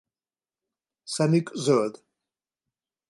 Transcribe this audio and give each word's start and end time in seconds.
Szemük 1.03 1.51
zöld. 1.53 2.03